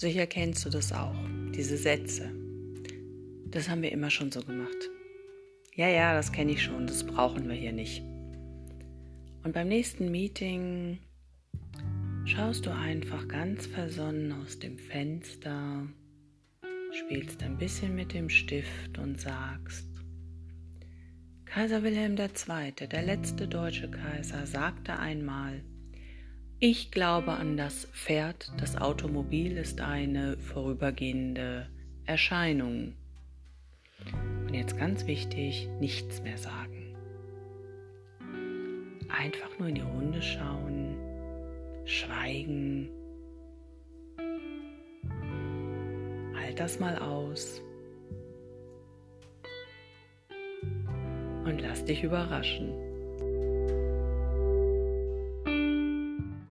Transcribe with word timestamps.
Sicher 0.00 0.26
kennst 0.26 0.64
du 0.64 0.70
das 0.70 0.94
auch, 0.94 1.14
diese 1.54 1.76
Sätze. 1.76 2.32
Das 3.44 3.68
haben 3.68 3.82
wir 3.82 3.92
immer 3.92 4.08
schon 4.08 4.32
so 4.32 4.40
gemacht. 4.40 4.88
Ja, 5.74 5.88
ja, 5.88 6.14
das 6.14 6.32
kenne 6.32 6.52
ich 6.52 6.62
schon, 6.62 6.86
das 6.86 7.04
brauchen 7.04 7.46
wir 7.50 7.54
hier 7.54 7.74
nicht. 7.74 8.02
Und 9.44 9.52
beim 9.52 9.68
nächsten 9.68 10.10
Meeting 10.10 11.00
schaust 12.24 12.64
du 12.64 12.70
einfach 12.70 13.28
ganz 13.28 13.66
versonnen 13.66 14.32
aus 14.32 14.58
dem 14.58 14.78
Fenster, 14.78 15.86
spielst 16.92 17.42
ein 17.42 17.58
bisschen 17.58 17.94
mit 17.94 18.14
dem 18.14 18.30
Stift 18.30 18.96
und 18.96 19.20
sagst, 19.20 19.86
Kaiser 21.44 21.82
Wilhelm 21.82 22.16
II., 22.16 22.88
der 22.88 23.02
letzte 23.02 23.46
deutsche 23.46 23.90
Kaiser, 23.90 24.46
sagte 24.46 24.98
einmal, 24.98 25.62
ich 26.60 26.90
glaube 26.90 27.32
an 27.32 27.56
das 27.56 27.86
Pferd, 27.86 28.52
das 28.58 28.76
Automobil 28.76 29.56
ist 29.56 29.80
eine 29.80 30.36
vorübergehende 30.36 31.66
Erscheinung. 32.04 32.94
Und 34.46 34.52
jetzt 34.52 34.76
ganz 34.78 35.06
wichtig, 35.06 35.70
nichts 35.80 36.22
mehr 36.22 36.36
sagen. 36.36 36.94
Einfach 39.08 39.58
nur 39.58 39.68
in 39.68 39.76
die 39.76 39.80
Runde 39.80 40.20
schauen, 40.20 40.96
schweigen. 41.86 42.90
Halt 46.36 46.60
das 46.60 46.78
mal 46.78 46.98
aus. 46.98 47.62
Und 51.44 51.62
lass 51.62 51.86
dich 51.86 52.02
überraschen. 52.02 52.89